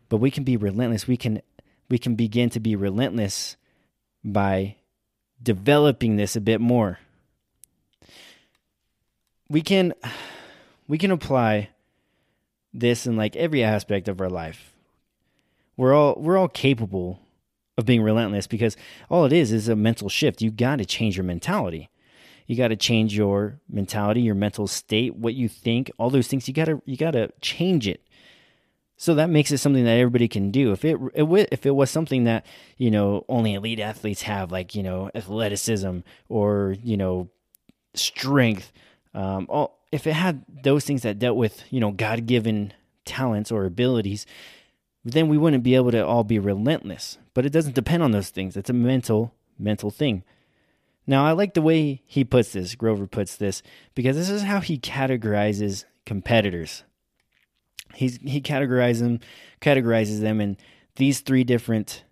But 0.09 0.18
we 0.18 0.31
can 0.31 0.44
be 0.44 0.57
relentless. 0.57 1.07
We 1.07 1.18
can 1.18 1.42
we 1.89 1.98
can 1.98 2.15
begin 2.15 2.50
to 2.51 2.59
be 2.59 2.75
relentless 2.75 3.56
by 4.24 4.75
developing 5.42 6.18
this 6.18 6.36
a 6.36 6.42
bit 6.42 6.59
more. 6.59 7.00
We 9.50 9.62
can 9.62 9.94
we 10.88 10.97
can 10.97 11.12
apply 11.12 11.69
this 12.74 13.07
in 13.07 13.15
like 13.15 13.36
every 13.36 13.63
aspect 13.63 14.09
of 14.09 14.19
our 14.19 14.30
life. 14.30 14.74
We're 15.77 15.94
all 15.94 16.15
we're 16.18 16.38
all 16.38 16.50
capable 16.50 17.21
of 17.77 17.86
being 17.86 18.01
relentless 18.01 18.47
because 18.47 18.75
all 19.09 19.24
it 19.24 19.31
is 19.31 19.54
is 19.54 19.69
a 19.69 19.75
mental 19.77 20.09
shift. 20.09 20.42
You 20.42 20.51
got 20.51 20.77
to 20.77 20.86
change 20.86 21.15
your 21.15 21.24
mentality 21.24 21.89
you 22.47 22.55
got 22.55 22.69
to 22.69 22.75
change 22.75 23.15
your 23.15 23.59
mentality, 23.69 24.21
your 24.21 24.35
mental 24.35 24.67
state, 24.67 25.15
what 25.15 25.33
you 25.33 25.47
think, 25.47 25.91
all 25.97 26.09
those 26.09 26.27
things. 26.27 26.47
You 26.47 26.53
got 26.53 26.65
to 26.65 26.81
you 26.85 26.97
got 26.97 27.11
to 27.11 27.31
change 27.41 27.88
it. 27.88 28.01
So 29.01 29.15
that 29.15 29.31
makes 29.31 29.51
it 29.51 29.57
something 29.57 29.83
that 29.83 29.97
everybody 29.97 30.27
can 30.27 30.51
do. 30.51 30.71
If 30.73 30.85
it, 30.85 30.95
it 31.15 31.49
if 31.51 31.65
it 31.65 31.71
was 31.71 31.89
something 31.89 32.25
that 32.25 32.45
you 32.77 32.91
know 32.91 33.25
only 33.27 33.55
elite 33.55 33.79
athletes 33.79 34.21
have, 34.21 34.51
like 34.51 34.75
you 34.75 34.83
know 34.83 35.09
athleticism 35.15 35.99
or 36.29 36.75
you 36.83 36.97
know 36.97 37.29
strength, 37.95 38.71
um, 39.15 39.47
all, 39.49 39.79
if 39.91 40.05
it 40.05 40.13
had 40.13 40.45
those 40.63 40.85
things 40.85 41.01
that 41.01 41.17
dealt 41.17 41.35
with 41.35 41.63
you 41.71 41.79
know 41.79 41.89
God 41.89 42.27
given 42.27 42.73
talents 43.03 43.51
or 43.51 43.65
abilities, 43.65 44.27
then 45.03 45.29
we 45.29 45.37
wouldn't 45.37 45.63
be 45.63 45.73
able 45.73 45.91
to 45.91 46.05
all 46.05 46.23
be 46.23 46.37
relentless. 46.37 47.17
But 47.33 47.45
it 47.45 47.51
doesn't 47.51 47.73
depend 47.73 48.03
on 48.03 48.11
those 48.11 48.29
things. 48.29 48.55
It's 48.55 48.69
a 48.69 48.73
mental 48.73 49.33
mental 49.57 49.89
thing. 49.89 50.23
Now, 51.11 51.25
I 51.25 51.33
like 51.33 51.55
the 51.55 51.61
way 51.61 52.01
he 52.05 52.23
puts 52.23 52.53
this, 52.53 52.73
Grover 52.73 53.05
puts 53.05 53.35
this, 53.35 53.61
because 53.95 54.15
this 54.15 54.29
is 54.29 54.43
how 54.43 54.61
he 54.61 54.77
categorizes 54.79 55.83
competitors. 56.05 56.85
He's 57.93 58.15
he 58.23 58.39
categorizes 58.39 58.99
them, 58.99 59.19
categorizes 59.59 60.21
them 60.21 60.39
in 60.39 60.55
these 60.95 61.19
three 61.19 61.43
different 61.43 62.05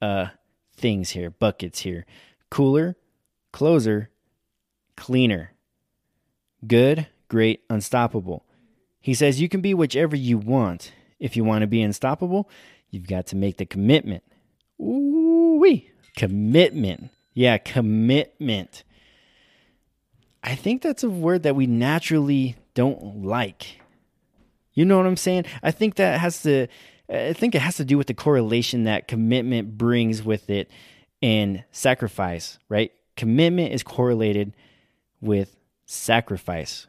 uh, 0.00 0.28
things 0.74 1.10
here, 1.10 1.28
buckets 1.28 1.80
here: 1.80 2.06
cooler, 2.48 2.96
closer, 3.52 4.08
cleaner, 4.96 5.52
good, 6.66 7.06
great, 7.28 7.64
unstoppable. 7.68 8.46
He 8.98 9.12
says 9.12 9.42
you 9.42 9.50
can 9.50 9.60
be 9.60 9.74
whichever 9.74 10.16
you 10.16 10.38
want. 10.38 10.94
If 11.20 11.36
you 11.36 11.44
want 11.44 11.60
to 11.60 11.66
be 11.66 11.82
unstoppable, 11.82 12.48
you've 12.88 13.08
got 13.08 13.26
to 13.26 13.36
make 13.36 13.58
the 13.58 13.66
commitment. 13.66 14.22
Ooh 14.80 15.58
wee, 15.60 15.90
commitment. 16.16 17.10
Yeah, 17.38 17.58
commitment. 17.58 18.82
I 20.42 20.56
think 20.56 20.82
that's 20.82 21.04
a 21.04 21.08
word 21.08 21.44
that 21.44 21.54
we 21.54 21.68
naturally 21.68 22.56
don't 22.74 23.22
like. 23.22 23.80
You 24.74 24.84
know 24.84 24.96
what 24.96 25.06
I'm 25.06 25.16
saying? 25.16 25.44
I 25.62 25.70
think 25.70 25.94
that 25.94 26.18
has 26.18 26.42
to 26.42 26.66
I 27.08 27.32
think 27.34 27.54
it 27.54 27.62
has 27.62 27.76
to 27.76 27.84
do 27.84 27.96
with 27.96 28.08
the 28.08 28.14
correlation 28.14 28.82
that 28.84 29.06
commitment 29.06 29.78
brings 29.78 30.20
with 30.20 30.50
it 30.50 30.68
and 31.22 31.62
sacrifice, 31.70 32.58
right? 32.68 32.90
Commitment 33.16 33.72
is 33.72 33.84
correlated 33.84 34.52
with 35.20 35.54
sacrifice. 35.86 36.88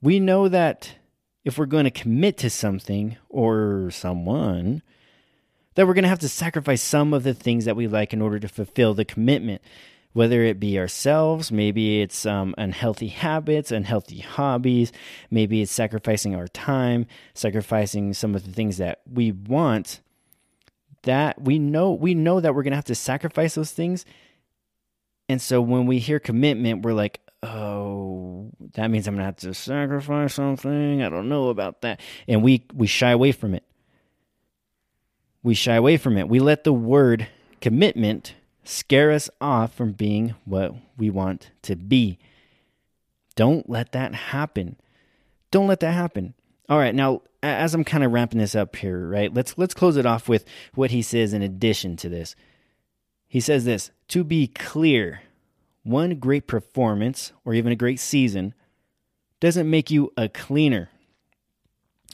We 0.00 0.20
know 0.20 0.46
that 0.46 0.94
if 1.44 1.58
we're 1.58 1.66
going 1.66 1.86
to 1.86 1.90
commit 1.90 2.36
to 2.38 2.50
something 2.50 3.16
or 3.28 3.90
someone, 3.90 4.82
that 5.78 5.86
we're 5.86 5.94
going 5.94 6.02
to 6.02 6.08
have 6.08 6.18
to 6.18 6.28
sacrifice 6.28 6.82
some 6.82 7.14
of 7.14 7.22
the 7.22 7.32
things 7.32 7.64
that 7.64 7.76
we 7.76 7.86
like 7.86 8.12
in 8.12 8.20
order 8.20 8.40
to 8.40 8.48
fulfill 8.48 8.94
the 8.94 9.04
commitment, 9.04 9.62
whether 10.12 10.42
it 10.42 10.58
be 10.58 10.76
ourselves, 10.76 11.52
maybe 11.52 12.02
it's 12.02 12.26
um, 12.26 12.52
unhealthy 12.58 13.06
habits, 13.06 13.70
unhealthy 13.70 14.18
hobbies, 14.18 14.90
maybe 15.30 15.62
it's 15.62 15.70
sacrificing 15.70 16.34
our 16.34 16.48
time, 16.48 17.06
sacrificing 17.32 18.12
some 18.12 18.34
of 18.34 18.44
the 18.44 18.50
things 18.50 18.78
that 18.78 19.02
we 19.08 19.30
want. 19.30 20.00
That 21.04 21.40
we 21.40 21.60
know, 21.60 21.92
we 21.92 22.12
know 22.12 22.40
that 22.40 22.56
we're 22.56 22.64
to 22.64 22.74
have 22.74 22.84
to 22.86 22.96
sacrifice 22.96 23.54
those 23.54 23.70
things. 23.70 24.04
And 25.28 25.40
so 25.40 25.60
when 25.60 25.86
we 25.86 26.00
hear 26.00 26.18
commitment, 26.18 26.84
we're 26.84 26.92
like, 26.92 27.20
oh, 27.44 28.50
that 28.72 28.90
means 28.90 29.06
I'm 29.06 29.16
to 29.16 29.22
have 29.22 29.36
to 29.36 29.54
sacrifice 29.54 30.34
something. 30.34 31.04
I 31.04 31.08
don't 31.08 31.28
know 31.28 31.50
about 31.50 31.82
that. 31.82 32.00
And 32.26 32.42
we, 32.42 32.66
we 32.74 32.88
shy 32.88 33.12
away 33.12 33.30
from 33.30 33.54
it 33.54 33.62
we 35.42 35.54
shy 35.54 35.74
away 35.74 35.96
from 35.96 36.16
it. 36.16 36.28
We 36.28 36.40
let 36.40 36.64
the 36.64 36.72
word 36.72 37.28
commitment 37.60 38.34
scare 38.64 39.10
us 39.10 39.30
off 39.40 39.74
from 39.74 39.92
being 39.92 40.34
what 40.44 40.74
we 40.96 41.10
want 41.10 41.50
to 41.62 41.76
be. 41.76 42.18
Don't 43.34 43.68
let 43.68 43.92
that 43.92 44.14
happen. 44.14 44.76
Don't 45.50 45.68
let 45.68 45.80
that 45.80 45.92
happen. 45.92 46.34
All 46.68 46.78
right, 46.78 46.94
now 46.94 47.22
as 47.42 47.74
I'm 47.74 47.84
kind 47.84 48.04
of 48.04 48.12
wrapping 48.12 48.40
this 48.40 48.54
up 48.54 48.76
here, 48.76 49.08
right? 49.08 49.32
Let's 49.32 49.56
let's 49.56 49.74
close 49.74 49.96
it 49.96 50.06
off 50.06 50.28
with 50.28 50.44
what 50.74 50.90
he 50.90 51.02
says 51.02 51.32
in 51.32 51.42
addition 51.42 51.96
to 51.98 52.08
this. 52.08 52.34
He 53.28 53.40
says 53.40 53.64
this, 53.64 53.90
to 54.08 54.24
be 54.24 54.46
clear, 54.46 55.22
one 55.82 56.16
great 56.16 56.46
performance 56.46 57.32
or 57.44 57.54
even 57.54 57.72
a 57.72 57.76
great 57.76 58.00
season 58.00 58.54
doesn't 59.38 59.70
make 59.70 59.90
you 59.90 60.12
a 60.16 60.28
cleaner. 60.28 60.90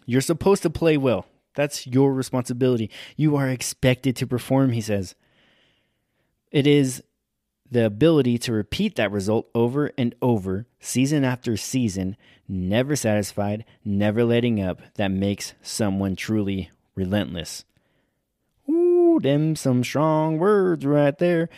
You're 0.07 0.21
supposed 0.21 0.63
to 0.63 0.71
play 0.71 0.97
well. 0.97 1.27
That's 1.55 1.87
your 1.87 2.13
responsibility. 2.13 2.91
You 3.17 3.37
are 3.37 3.49
expected 3.49 4.17
to 4.17 4.27
perform, 4.27 4.73
he 4.73 4.81
says. 4.81 5.15
It 6.51 6.67
is 6.67 7.03
the 7.71 7.87
ability 7.87 8.39
to 8.39 8.53
repeat 8.53 8.97
that 8.97 9.11
result 9.11 9.49
over 9.55 9.91
and 9.99 10.15
over, 10.23 10.67
season 10.79 11.25
after 11.25 11.57
season, 11.57 12.17
never 12.47 12.95
satisfied, 12.95 13.65
never 13.85 14.25
letting 14.25 14.63
up, 14.63 14.81
that 14.95 15.11
makes 15.11 15.55
someone 15.63 16.15
truly 16.15 16.71
relentless. 16.95 17.65
Ooh, 18.69 19.19
them 19.21 19.57
some 19.57 19.83
strong 19.83 20.39
words 20.39 20.87
right 20.87 21.17
there. 21.19 21.49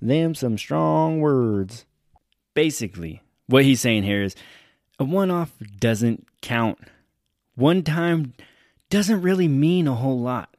Them 0.00 0.34
some 0.34 0.58
strong 0.58 1.20
words. 1.20 1.84
Basically, 2.54 3.22
what 3.46 3.64
he's 3.64 3.80
saying 3.80 4.02
here 4.02 4.22
is 4.22 4.34
a 4.98 5.04
one 5.04 5.30
off 5.30 5.52
doesn't 5.78 6.26
count. 6.40 6.78
One 7.54 7.82
time 7.82 8.32
doesn't 8.90 9.22
really 9.22 9.48
mean 9.48 9.88
a 9.88 9.94
whole 9.94 10.20
lot. 10.20 10.54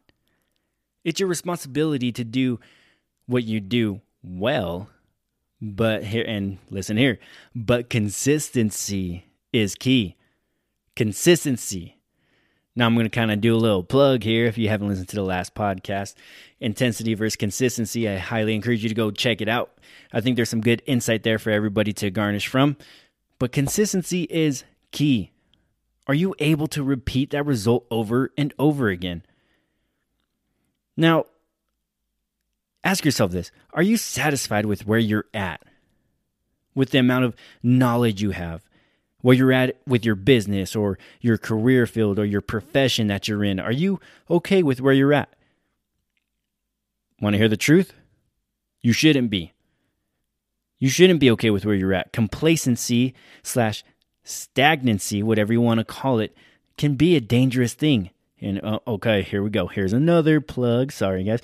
It's 1.04 1.20
your 1.20 1.30
responsibility 1.30 2.12
to 2.14 2.24
do 2.24 2.60
what 3.28 3.44
you 3.44 3.60
do 3.60 4.02
well, 4.24 4.90
but 5.62 6.04
here, 6.06 6.26
and 6.28 6.58
listen 6.70 6.98
here, 6.98 7.20
but 7.56 7.90
consistency 7.90 9.26
is 9.54 9.76
key. 9.76 10.16
Consistency. 10.96 11.98
Now, 12.76 12.86
I'm 12.86 12.96
going 12.96 13.06
to 13.06 13.10
kind 13.10 13.32
of 13.32 13.42
do 13.42 13.56
a 13.56 13.58
little 13.58 13.84
plug 13.84 14.24
here. 14.24 14.46
If 14.46 14.58
you 14.58 14.70
haven't 14.70 14.88
listened 14.88 15.10
to 15.10 15.16
the 15.16 15.24
last 15.24 15.54
podcast, 15.54 16.16
Intensity 16.60 17.14
versus 17.16 17.36
Consistency, 17.36 18.08
I 18.08 18.18
highly 18.18 18.56
encourage 18.56 18.84
you 18.84 18.90
to 18.90 18.96
go 18.96 19.12
check 19.12 19.42
it 19.42 19.50
out. 19.50 19.78
I 20.14 20.22
think 20.22 20.36
there's 20.36 20.50
some 20.50 20.62
good 20.62 20.82
insight 20.86 21.24
there 21.24 21.40
for 21.40 21.50
everybody 21.50 21.92
to 21.94 22.12
garnish 22.12 22.48
from. 22.48 22.78
But 23.40 23.52
consistency 23.52 24.24
is 24.30 24.64
key. 24.92 25.31
Are 26.12 26.24
you 26.24 26.36
able 26.40 26.68
to 26.68 26.84
repeat 26.84 27.30
that 27.30 27.46
result 27.46 27.86
over 27.90 28.34
and 28.38 28.54
over 28.60 28.90
again? 28.90 29.24
Now, 30.98 31.28
ask 32.84 33.06
yourself 33.06 33.32
this 33.32 33.50
Are 33.72 33.82
you 33.82 33.96
satisfied 33.96 34.66
with 34.66 34.86
where 34.86 35.00
you're 35.00 35.28
at? 35.34 35.64
With 36.76 36.90
the 36.90 36.98
amount 36.98 37.24
of 37.24 37.36
knowledge 37.64 38.22
you 38.22 38.32
have? 38.32 38.68
Where 39.22 39.38
you're 39.38 39.54
at 39.54 39.78
with 39.88 40.04
your 40.04 40.16
business 40.16 40.76
or 40.76 41.00
your 41.22 41.38
career 41.38 41.88
field 41.88 42.20
or 42.20 42.26
your 42.26 42.42
profession 42.42 43.08
that 43.08 43.30
you're 43.30 43.46
in? 43.46 43.58
Are 43.62 43.72
you 43.72 44.02
okay 44.30 44.64
with 44.64 44.82
where 44.82 44.94
you're 44.94 45.14
at? 45.14 45.34
Want 47.22 47.36
to 47.36 47.38
hear 47.38 47.48
the 47.48 47.56
truth? 47.56 47.94
You 48.82 48.92
shouldn't 48.92 49.30
be. 49.30 49.54
You 50.78 50.90
shouldn't 50.90 51.22
be 51.22 51.32
okay 51.32 51.52
with 51.52 51.66
where 51.66 51.76
you're 51.76 51.94
at. 51.94 52.12
Complacency 52.12 53.14
slash 53.44 53.86
stagnancy, 54.24 55.24
whatever 55.24 55.54
you 55.54 55.62
want 55.62 55.80
to 55.80 55.84
call 55.84 56.20
it, 56.20 56.36
can 56.78 56.96
be 56.96 57.16
a 57.16 57.22
dangerous 57.22 57.74
thing. 57.74 58.10
And 58.40 58.64
uh, 58.64 58.80
okay, 58.88 59.22
here 59.22 59.44
we 59.44 59.50
go. 59.50 59.68
Here's 59.68 59.94
another 59.94 60.42
plug. 60.42 60.92
Sorry, 60.92 61.24
guys. 61.24 61.42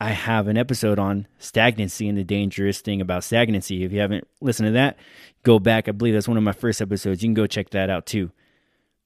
I 0.00 0.10
have 0.10 0.46
an 0.46 0.56
episode 0.56 1.00
on 1.00 1.26
stagnancy 1.40 2.08
and 2.08 2.16
the 2.16 2.22
dangerous 2.22 2.80
thing 2.80 3.00
about 3.00 3.24
stagnancy. 3.24 3.82
If 3.82 3.92
you 3.92 3.98
haven't 3.98 4.28
listened 4.40 4.68
to 4.68 4.72
that, 4.72 4.96
go 5.42 5.58
back. 5.58 5.88
I 5.88 5.92
believe 5.92 6.14
that's 6.14 6.28
one 6.28 6.36
of 6.36 6.44
my 6.44 6.52
first 6.52 6.80
episodes. 6.80 7.22
You 7.22 7.28
can 7.28 7.34
go 7.34 7.48
check 7.48 7.70
that 7.70 7.90
out 7.90 8.06
too. 8.06 8.30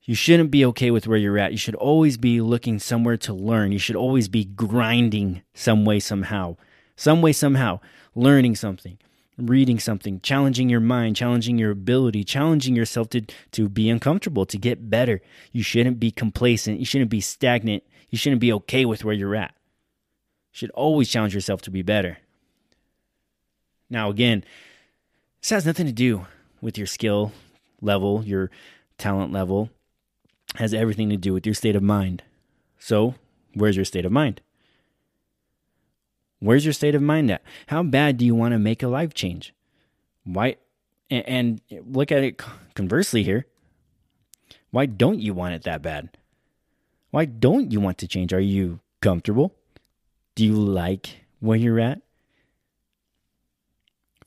You 0.04 0.14
shouldn't 0.14 0.50
be 0.50 0.66
okay 0.66 0.90
with 0.90 1.06
where 1.06 1.16
you're 1.16 1.38
at. 1.38 1.52
You 1.52 1.58
should 1.58 1.76
always 1.76 2.18
be 2.18 2.40
looking 2.40 2.78
somewhere 2.78 3.16
to 3.18 3.32
learn. 3.32 3.72
You 3.72 3.78
should 3.78 3.96
always 3.96 4.28
be 4.28 4.44
grinding 4.44 5.42
some 5.54 5.84
way, 5.84 6.00
somehow. 6.00 6.56
Some 6.96 7.22
way, 7.22 7.32
somehow. 7.32 7.80
Learning 8.14 8.54
something 8.54 8.98
reading 9.38 9.78
something, 9.78 10.20
challenging 10.20 10.68
your 10.68 10.80
mind, 10.80 11.16
challenging 11.16 11.58
your 11.58 11.70
ability, 11.70 12.24
challenging 12.24 12.76
yourself 12.76 13.08
to, 13.10 13.22
to 13.52 13.68
be 13.68 13.88
uncomfortable, 13.88 14.46
to 14.46 14.58
get 14.58 14.90
better. 14.90 15.20
You 15.52 15.62
shouldn't 15.62 15.98
be 15.98 16.10
complacent. 16.10 16.78
You 16.78 16.84
shouldn't 16.84 17.10
be 17.10 17.20
stagnant. 17.20 17.82
You 18.10 18.18
shouldn't 18.18 18.40
be 18.40 18.52
okay 18.52 18.84
with 18.84 19.04
where 19.04 19.14
you're 19.14 19.36
at. 19.36 19.54
You 20.52 20.58
should 20.58 20.70
always 20.70 21.08
challenge 21.08 21.34
yourself 21.34 21.62
to 21.62 21.70
be 21.70 21.82
better. 21.82 22.18
Now, 23.88 24.10
again, 24.10 24.44
this 25.40 25.50
has 25.50 25.66
nothing 25.66 25.86
to 25.86 25.92
do 25.92 26.26
with 26.60 26.78
your 26.78 26.86
skill 26.86 27.32
level, 27.80 28.22
your 28.24 28.50
talent 28.98 29.32
level. 29.32 29.70
It 30.54 30.60
has 30.60 30.74
everything 30.74 31.08
to 31.10 31.16
do 31.16 31.32
with 31.32 31.46
your 31.46 31.54
state 31.54 31.76
of 31.76 31.82
mind. 31.82 32.22
So, 32.78 33.14
where's 33.54 33.76
your 33.76 33.84
state 33.84 34.04
of 34.04 34.12
mind? 34.12 34.40
Where's 36.42 36.64
your 36.64 36.72
state 36.72 36.96
of 36.96 37.02
mind 37.02 37.30
at? 37.30 37.40
How 37.68 37.84
bad 37.84 38.16
do 38.16 38.26
you 38.26 38.34
want 38.34 38.50
to 38.50 38.58
make 38.58 38.82
a 38.82 38.88
life 38.88 39.14
change? 39.14 39.54
Why? 40.24 40.56
And, 41.08 41.60
look 41.70 42.10
at 42.10 42.24
it 42.24 42.42
conversely 42.74 43.22
here. 43.22 43.46
Why 44.72 44.86
don't 44.86 45.20
you 45.20 45.34
want 45.34 45.54
it 45.54 45.62
that 45.62 45.82
bad? 45.82 46.18
Why 47.12 47.26
don't 47.26 47.70
you 47.70 47.78
want 47.78 47.98
to 47.98 48.08
change? 48.08 48.32
Are 48.32 48.40
you 48.40 48.80
comfortable? 49.00 49.54
Do 50.34 50.44
you 50.44 50.54
like 50.54 51.20
where 51.38 51.56
you're 51.56 51.78
at? 51.78 52.02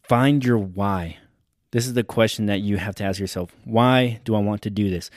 Find 0.03 0.45
your 0.45 0.59
why. 0.59 1.17
This 1.71 1.85
is 1.85 1.95
the 1.95 2.03
question 2.05 2.45
that 2.45 2.61
you 2.61 2.77
have 2.77 2.95
to 2.95 3.03
ask 3.03 3.19
yourself. 3.19 3.53
Why 3.65 4.21
do 4.23 4.35
I 4.35 4.39
want 4.39 4.61
to 4.61 4.69
do 4.69 4.89
this? 4.89 5.11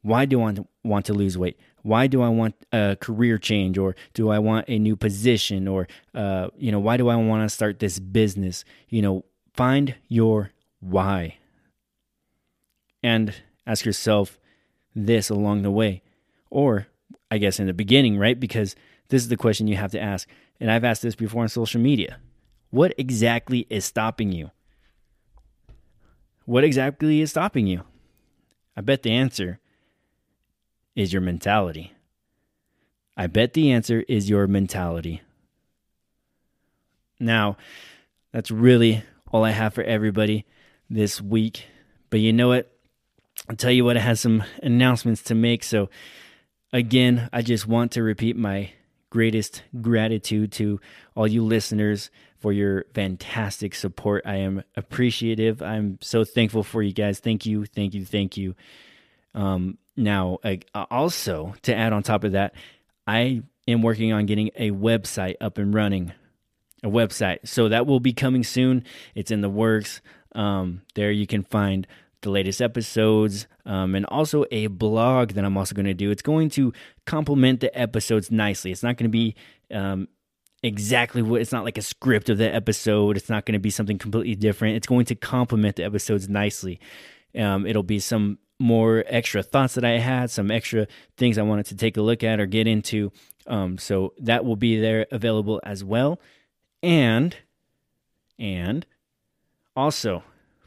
Why 0.00 0.24
do 0.24 0.42
I 0.42 0.54
want 0.82 1.06
to, 1.06 1.12
lose 1.12 1.36
weight? 1.36 1.58
Why 1.82 2.06
do 2.06 2.22
I 2.22 2.28
want 2.28 2.54
a 2.72 2.96
career 3.00 3.38
change 3.38 3.76
or 3.76 3.94
do 4.14 4.30
I 4.30 4.38
want 4.38 4.66
a 4.68 4.78
new 4.78 4.96
position 4.96 5.68
or 5.68 5.88
uh, 6.14 6.48
you 6.56 6.72
know 6.72 6.78
why 6.78 6.96
do 6.96 7.08
I 7.08 7.16
want 7.16 7.48
to 7.48 7.54
start 7.54 7.78
this 7.78 7.98
business? 7.98 8.64
You 8.88 9.02
know 9.02 9.24
find 9.52 9.94
your 10.08 10.50
why. 10.80 11.36
And 13.02 13.34
ask 13.66 13.84
yourself 13.84 14.38
this 14.94 15.28
along 15.28 15.62
the 15.62 15.70
way 15.70 16.02
or 16.50 16.86
I 17.30 17.38
guess 17.38 17.58
in 17.58 17.66
the 17.66 17.72
beginning 17.72 18.16
right? 18.16 18.38
Because 18.38 18.76
this 19.08 19.22
is 19.22 19.28
the 19.28 19.36
question 19.36 19.66
you 19.66 19.76
have 19.76 19.92
to 19.92 20.00
ask 20.00 20.28
and 20.60 20.70
I've 20.70 20.84
asked 20.84 21.02
this 21.02 21.16
before 21.16 21.42
on 21.42 21.48
social 21.48 21.80
media. 21.80 22.18
What 22.70 22.94
exactly 22.96 23.66
is 23.68 23.84
stopping 23.84 24.32
you? 24.32 24.50
What 26.44 26.64
exactly 26.64 27.20
is 27.20 27.30
stopping 27.30 27.66
you? 27.66 27.82
I 28.76 28.80
bet 28.80 29.02
the 29.02 29.12
answer 29.12 29.60
is 30.94 31.12
your 31.12 31.22
mentality? 31.22 31.92
I 33.16 33.26
bet 33.26 33.52
the 33.52 33.72
answer 33.72 34.04
is 34.08 34.30
your 34.30 34.46
mentality. 34.46 35.22
Now, 37.20 37.56
that's 38.32 38.50
really 38.50 39.02
all 39.30 39.44
I 39.44 39.50
have 39.50 39.74
for 39.74 39.84
everybody 39.84 40.44
this 40.88 41.20
week. 41.20 41.66
But 42.10 42.20
you 42.20 42.32
know 42.32 42.48
what? 42.48 42.70
I'll 43.48 43.56
tell 43.56 43.70
you 43.70 43.84
what, 43.84 43.96
I 43.96 44.00
have 44.00 44.18
some 44.18 44.44
announcements 44.62 45.22
to 45.24 45.34
make. 45.34 45.64
So, 45.64 45.88
again, 46.72 47.28
I 47.32 47.42
just 47.42 47.66
want 47.66 47.92
to 47.92 48.02
repeat 48.02 48.36
my 48.36 48.70
greatest 49.10 49.62
gratitude 49.80 50.52
to 50.52 50.80
all 51.14 51.26
you 51.26 51.44
listeners 51.44 52.10
for 52.38 52.52
your 52.52 52.86
fantastic 52.94 53.74
support. 53.74 54.22
I 54.26 54.36
am 54.36 54.64
appreciative. 54.76 55.62
I'm 55.62 55.98
so 56.00 56.24
thankful 56.24 56.62
for 56.62 56.82
you 56.82 56.92
guys. 56.92 57.20
Thank 57.20 57.46
you, 57.46 57.66
thank 57.66 57.94
you, 57.94 58.04
thank 58.04 58.36
you. 58.36 58.54
Um, 59.34 59.78
now, 59.96 60.38
also 60.90 61.54
to 61.62 61.74
add 61.74 61.92
on 61.92 62.02
top 62.02 62.24
of 62.24 62.32
that, 62.32 62.54
I 63.06 63.42
am 63.68 63.82
working 63.82 64.12
on 64.12 64.26
getting 64.26 64.50
a 64.56 64.70
website 64.70 65.36
up 65.40 65.58
and 65.58 65.74
running. 65.74 66.12
A 66.84 66.88
website. 66.88 67.46
So 67.46 67.68
that 67.68 67.86
will 67.86 68.00
be 68.00 68.12
coming 68.12 68.42
soon. 68.42 68.84
It's 69.14 69.30
in 69.30 69.40
the 69.40 69.48
works. 69.48 70.00
Um, 70.34 70.82
there 70.94 71.12
you 71.12 71.26
can 71.26 71.44
find 71.44 71.86
the 72.22 72.30
latest 72.30 72.62
episodes 72.62 73.46
um, 73.66 73.94
and 73.94 74.06
also 74.06 74.44
a 74.50 74.68
blog 74.68 75.32
that 75.32 75.44
I'm 75.44 75.56
also 75.56 75.74
going 75.74 75.86
to 75.86 75.94
do. 75.94 76.10
It's 76.10 76.22
going 76.22 76.50
to 76.50 76.72
complement 77.06 77.60
the 77.60 77.76
episodes 77.78 78.30
nicely. 78.30 78.72
It's 78.72 78.82
not 78.82 78.96
going 78.96 79.10
to 79.10 79.12
be 79.12 79.34
um, 79.70 80.08
exactly 80.62 81.22
what 81.22 81.40
it's 81.40 81.52
not 81.52 81.64
like 81.64 81.78
a 81.78 81.82
script 81.82 82.28
of 82.30 82.38
the 82.38 82.52
episode. 82.52 83.16
It's 83.16 83.28
not 83.28 83.44
going 83.44 83.54
to 83.54 83.60
be 83.60 83.70
something 83.70 83.98
completely 83.98 84.34
different. 84.34 84.76
It's 84.76 84.86
going 84.86 85.06
to 85.06 85.14
complement 85.14 85.76
the 85.76 85.84
episodes 85.84 86.28
nicely. 86.28 86.80
Um, 87.36 87.66
it'll 87.66 87.82
be 87.82 87.98
some 87.98 88.38
more 88.62 89.04
extra 89.06 89.42
thoughts 89.42 89.74
that 89.74 89.84
I 89.84 89.98
had, 89.98 90.30
some 90.30 90.50
extra 90.50 90.86
things 91.16 91.36
I 91.36 91.42
wanted 91.42 91.66
to 91.66 91.76
take 91.76 91.96
a 91.96 92.02
look 92.02 92.22
at 92.22 92.40
or 92.40 92.46
get 92.46 92.66
into. 92.66 93.12
Um, 93.46 93.76
so 93.76 94.14
that 94.18 94.44
will 94.44 94.56
be 94.56 94.80
there 94.80 95.06
available 95.10 95.60
as 95.64 95.82
well. 95.82 96.20
And, 96.82 97.36
and 98.38 98.86
also, 99.76 100.22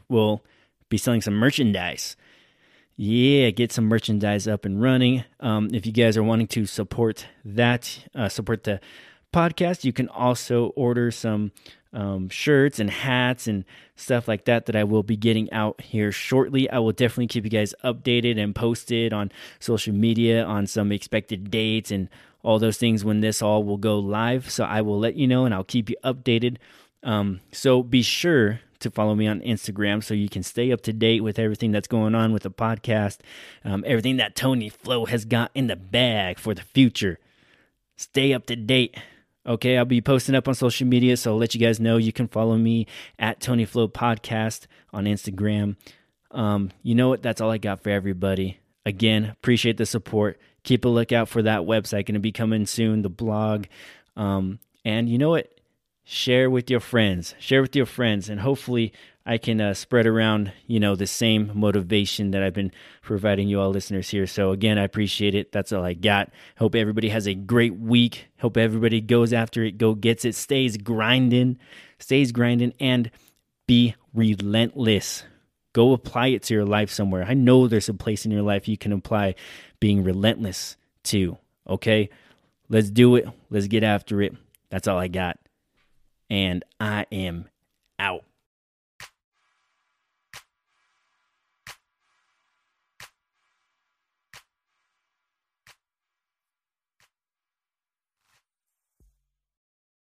we'll 0.08 0.42
be 0.88 0.98
selling 0.98 1.22
some 1.22 1.34
merchandise. 1.34 2.16
Yeah, 2.96 3.50
get 3.50 3.72
some 3.72 3.86
merchandise 3.86 4.46
up 4.46 4.64
and 4.64 4.80
running. 4.80 5.24
Um, 5.40 5.70
if 5.72 5.86
you 5.86 5.92
guys 5.92 6.16
are 6.16 6.22
wanting 6.22 6.46
to 6.48 6.66
support 6.66 7.26
that, 7.44 8.04
uh, 8.14 8.28
support 8.28 8.64
the 8.64 8.80
podcast, 9.32 9.84
you 9.84 9.92
can 9.92 10.08
also 10.08 10.66
order 10.76 11.10
some 11.10 11.52
um, 11.92 12.28
shirts 12.28 12.78
and 12.78 12.90
hats 12.90 13.46
and 13.46 13.64
stuff 13.96 14.28
like 14.28 14.44
that 14.44 14.66
that 14.66 14.76
I 14.76 14.84
will 14.84 15.02
be 15.02 15.16
getting 15.16 15.50
out 15.52 15.80
here 15.80 16.12
shortly. 16.12 16.68
I 16.68 16.78
will 16.78 16.92
definitely 16.92 17.28
keep 17.28 17.44
you 17.44 17.50
guys 17.50 17.74
updated 17.82 18.38
and 18.38 18.54
posted 18.54 19.12
on 19.12 19.32
social 19.60 19.94
media 19.94 20.44
on 20.44 20.66
some 20.66 20.92
expected 20.92 21.50
dates 21.50 21.90
and 21.90 22.08
all 22.42 22.58
those 22.58 22.76
things 22.76 23.04
when 23.04 23.20
this 23.20 23.40
all 23.40 23.64
will 23.64 23.78
go 23.78 23.98
live. 23.98 24.50
So 24.50 24.64
I 24.64 24.82
will 24.82 24.98
let 24.98 25.16
you 25.16 25.26
know 25.26 25.46
and 25.46 25.54
I'll 25.54 25.64
keep 25.64 25.88
you 25.88 25.96
updated. 26.04 26.58
Um, 27.02 27.40
so 27.50 27.82
be 27.82 28.02
sure 28.02 28.60
to 28.80 28.90
follow 28.90 29.14
me 29.14 29.26
on 29.26 29.40
Instagram 29.40 30.04
so 30.04 30.12
you 30.12 30.28
can 30.28 30.42
stay 30.42 30.70
up 30.72 30.82
to 30.82 30.92
date 30.92 31.22
with 31.22 31.38
everything 31.38 31.72
that's 31.72 31.88
going 31.88 32.14
on 32.14 32.32
with 32.32 32.42
the 32.42 32.50
podcast, 32.50 33.18
um, 33.64 33.82
everything 33.86 34.18
that 34.18 34.36
Tony 34.36 34.68
Flo 34.68 35.06
has 35.06 35.24
got 35.24 35.50
in 35.54 35.66
the 35.66 35.76
bag 35.76 36.38
for 36.38 36.54
the 36.54 36.62
future. 36.62 37.18
Stay 37.96 38.34
up 38.34 38.44
to 38.46 38.56
date. 38.56 38.96
Okay, 39.46 39.78
I'll 39.78 39.84
be 39.84 40.00
posting 40.00 40.34
up 40.34 40.48
on 40.48 40.54
social 40.54 40.88
media, 40.88 41.16
so 41.16 41.32
I'll 41.32 41.38
let 41.38 41.54
you 41.54 41.60
guys 41.60 41.78
know. 41.78 41.98
You 41.98 42.12
can 42.12 42.26
follow 42.26 42.56
me 42.56 42.86
at 43.18 43.40
Tony 43.40 43.64
Flo 43.64 43.86
Podcast 43.86 44.66
on 44.92 45.04
Instagram. 45.04 45.76
Um, 46.32 46.72
you 46.82 46.96
know 46.96 47.08
what? 47.08 47.22
That's 47.22 47.40
all 47.40 47.50
I 47.50 47.58
got 47.58 47.80
for 47.80 47.90
everybody. 47.90 48.58
Again, 48.84 49.24
appreciate 49.24 49.76
the 49.76 49.86
support. 49.86 50.40
Keep 50.64 50.84
a 50.84 50.88
lookout 50.88 51.28
for 51.28 51.42
that 51.42 51.60
website. 51.60 52.06
Going 52.06 52.14
to 52.14 52.20
be 52.20 52.32
coming 52.32 52.66
soon, 52.66 53.02
the 53.02 53.08
blog. 53.08 53.66
Um, 54.16 54.58
and 54.84 55.08
you 55.08 55.16
know 55.16 55.30
what? 55.30 55.52
Share 56.02 56.50
with 56.50 56.68
your 56.68 56.80
friends. 56.80 57.36
Share 57.38 57.62
with 57.62 57.76
your 57.76 57.86
friends, 57.86 58.28
and 58.28 58.40
hopefully, 58.40 58.92
I 59.28 59.38
can 59.38 59.60
uh, 59.60 59.74
spread 59.74 60.06
around, 60.06 60.52
you 60.68 60.78
know, 60.78 60.94
the 60.94 61.08
same 61.08 61.50
motivation 61.52 62.30
that 62.30 62.44
I've 62.44 62.54
been 62.54 62.70
providing 63.02 63.48
you 63.48 63.60
all 63.60 63.70
listeners 63.70 64.08
here. 64.08 64.26
So 64.28 64.52
again, 64.52 64.78
I 64.78 64.84
appreciate 64.84 65.34
it. 65.34 65.50
That's 65.50 65.72
all 65.72 65.84
I 65.84 65.94
got. 65.94 66.30
Hope 66.58 66.76
everybody 66.76 67.08
has 67.08 67.26
a 67.26 67.34
great 67.34 67.76
week. 67.76 68.28
Hope 68.38 68.56
everybody 68.56 69.00
goes 69.00 69.32
after 69.32 69.64
it, 69.64 69.78
go 69.78 69.94
gets 69.94 70.24
it, 70.24 70.36
stays 70.36 70.76
grinding, 70.76 71.58
stays 71.98 72.30
grinding, 72.30 72.72
and 72.78 73.10
be 73.66 73.96
relentless. 74.14 75.24
Go 75.72 75.92
apply 75.92 76.28
it 76.28 76.44
to 76.44 76.54
your 76.54 76.64
life 76.64 76.90
somewhere. 76.90 77.24
I 77.28 77.34
know 77.34 77.66
there's 77.66 77.88
a 77.88 77.94
place 77.94 78.24
in 78.24 78.30
your 78.30 78.42
life 78.42 78.68
you 78.68 78.78
can 78.78 78.92
apply 78.92 79.34
being 79.80 80.04
relentless 80.04 80.76
to. 81.04 81.36
Okay, 81.68 82.10
let's 82.68 82.90
do 82.90 83.16
it. 83.16 83.28
Let's 83.50 83.66
get 83.66 83.82
after 83.82 84.22
it. 84.22 84.34
That's 84.70 84.86
all 84.86 84.98
I 84.98 85.08
got. 85.08 85.38
And 86.30 86.64
I 86.78 87.06
am 87.10 87.48
out. 87.98 88.24